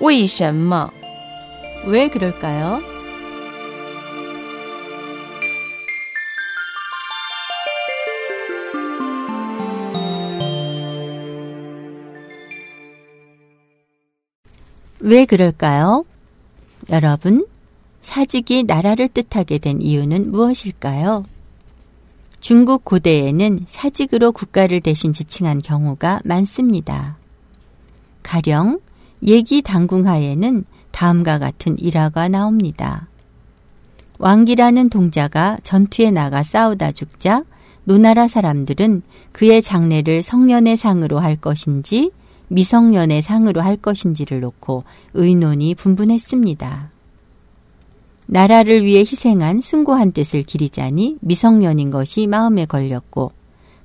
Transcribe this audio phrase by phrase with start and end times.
[0.00, 0.90] 为什么?
[1.86, 2.80] 왜 그럴까요?
[15.00, 16.04] 왜 그럴까요?
[16.90, 17.46] 여러분,
[18.00, 21.24] 사직이 나라를 뜻하게 된 이유는 무엇일까요?
[22.40, 27.18] 중국 고대에는 사직으로 국가를 대신 지칭한 경우가 많습니다.
[28.22, 28.80] 가령
[29.25, 33.07] 예기 당궁하에는 다음과 같은 일화가 나옵니다.
[34.19, 37.43] 왕기라는 동자가 전투에 나가 싸우다 죽자
[37.83, 42.11] 노나라 사람들은 그의 장례를 성년의 상으로 할 것인지
[42.49, 46.91] 미성년의 상으로 할 것인지를 놓고 의논이 분분했습니다.
[48.27, 53.31] 나라를 위해 희생한 숭고한 뜻을 기리자니 미성년인 것이 마음에 걸렸고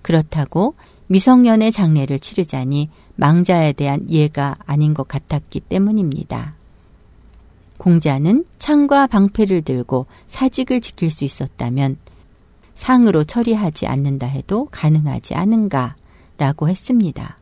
[0.03, 0.75] 그렇다고
[1.09, 6.55] 미성년의 장례를 치르자니 망자에 대한 예가 아닌 것 같았기 때문입니다.
[7.79, 11.97] 공자는 창과 방패를 들고 사직을 지킬 수 있었다면
[12.75, 15.97] 상으로 처리하지 않는다 해도 가능하지 않은가
[16.39, 17.39] 라고 했습니다.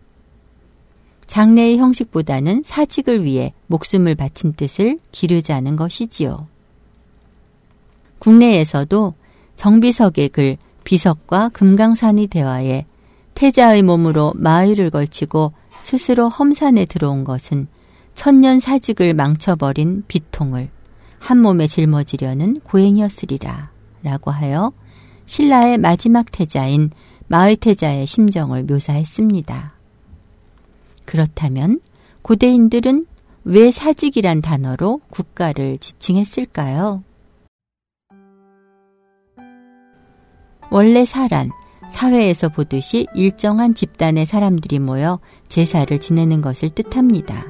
[1.27, 6.47] 장례의 형식보다는 사직을 위해 목숨을 바친 뜻을 기르자는 것이지요.
[8.19, 9.15] 국내에서도
[9.57, 12.87] 정비석의 글 비석과 금강산이 대화에
[13.35, 15.53] 태자의 몸으로 마의를 걸치고
[15.85, 17.69] 스스로 험산에 들어온 것은
[18.15, 20.71] 천년 사직을 망쳐버린 비통을
[21.19, 23.71] 한 몸에 짊어지려는 고행이었으리라
[24.03, 24.73] 라고 하여
[25.27, 26.91] 신라의 마지막 태자인
[27.29, 29.75] 마의 태자의 심정을 묘사했습니다.
[31.05, 31.81] 그렇다면
[32.23, 33.05] 고대인들은
[33.45, 37.03] 왜 사직이란 단어로 국가를 지칭했을까요?
[40.71, 41.51] 원래 사란,
[41.91, 47.45] 사회에서 보듯이 일정한 집단의 사람들이 모여 제사를 지내는 것을 뜻합니다.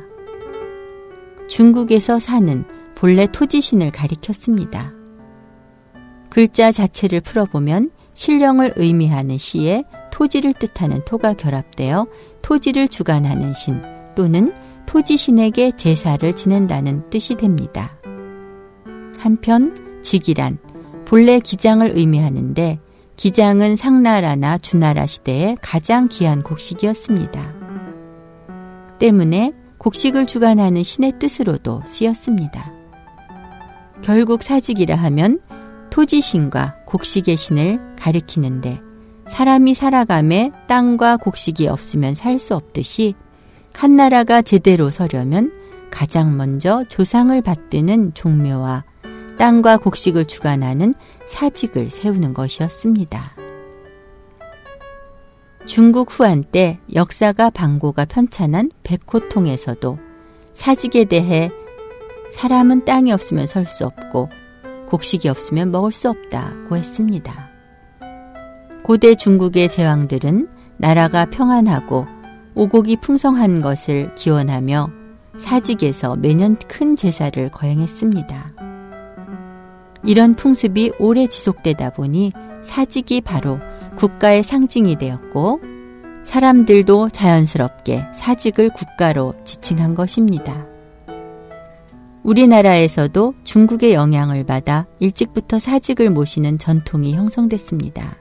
[1.48, 2.64] 중국에서 사는
[2.94, 4.92] 본래 토지신을 가리켰습니다.
[6.30, 12.06] 글자 자체를 풀어보면 신령을 의미하는 시에 토지를 뜻하는 토가 결합되어
[12.42, 13.80] 토지를 주관하는 신
[14.14, 14.52] 또는
[14.86, 17.96] 토지신에게 제사를 지낸다는 뜻이 됩니다.
[19.18, 20.58] 한편 직이란
[21.04, 22.78] 본래 기장을 의미하는데
[23.16, 27.54] 기장은 상나라나 주나라 시대에 가장 귀한 곡식이었습니다.
[28.98, 32.72] 때문에 곡식을 주관하는 신의 뜻으로도 쓰였습니다.
[34.02, 35.40] 결국 사직이라 하면
[35.90, 38.80] 토지신과 곡식의 신을 가리키는데
[39.28, 43.14] 사람이 살아감에 땅과 곡식이 없으면 살 수 없듯이
[43.72, 45.52] 한 나라가 제대로 서려면
[45.90, 48.84] 가장 먼저 조상을 받드는 종묘와
[49.38, 50.94] 땅과 곡식을 주관하는
[51.26, 53.34] 사직을 세우는 것이었습니다.
[55.66, 59.98] 중국 후한 때 역사가 방고가 편찬한 백호통에서도
[60.52, 61.50] 사직에 대해
[62.32, 64.28] 사람은 땅이 없으면 설 수 없고
[64.88, 67.48] 곡식이 없으면 먹을 수 없다고 했습니다.
[68.82, 72.06] 고대 중국의 제왕들은 나라가 평안하고
[72.54, 74.90] 오곡이 풍성한 것을 기원하며
[75.38, 78.73] 사직에서 매년 큰 제사를 거행했습니다.
[80.04, 82.32] 이런 풍습이 오래 지속되다 보니
[82.62, 83.58] 사직이 바로
[83.96, 85.60] 국가의 상징이 되었고
[86.24, 90.66] 사람들도 자연스럽게 사직을 국가로 지칭한 것입니다.
[92.22, 98.16] 우리나라에서도 중국의 영향을 받아 일찍부터 사직을 모시는 전통이 형성됐습니다.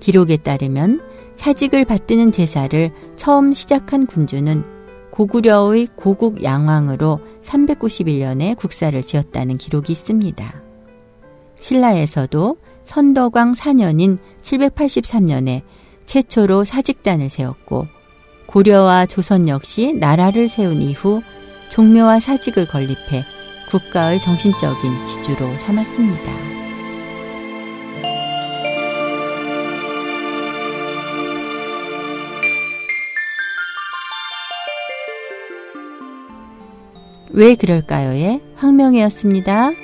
[0.00, 1.02] 기록에 따르면
[1.34, 4.64] 사직을 받드는 제사를 처음 시작한 군주는
[5.12, 10.62] 고구려의 고국 양왕으로 391년에 국사를 지었다는 기록이 있습니다.
[11.60, 15.62] 신라에서도 선덕왕 4년인 783년에
[16.06, 17.86] 최초로 사직단을 세웠고
[18.46, 21.22] 고려와 조선 역시 나라를 세운 이후
[21.70, 23.24] 종묘와 사직을 건립해
[23.70, 26.51] 국가의 정신적인 지주로 삼았습니다.
[37.32, 39.81] 왜 그럴까요의 황명이었습니다.